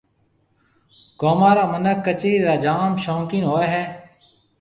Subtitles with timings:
[1.19, 3.83] گومون را مِنک ڪچيرِي را جام شوقين ھوئيَ ھيََََ